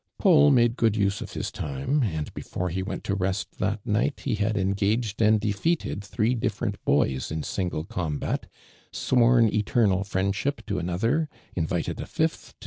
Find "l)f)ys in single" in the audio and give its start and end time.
6.87-7.83